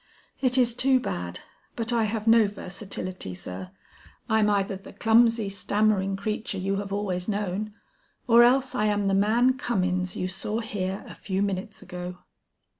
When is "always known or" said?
6.91-8.41